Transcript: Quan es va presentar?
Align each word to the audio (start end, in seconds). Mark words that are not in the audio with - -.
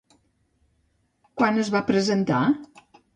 Quan 1.41 1.59
es 1.65 1.69
va 1.75 1.83
presentar? 1.91 2.41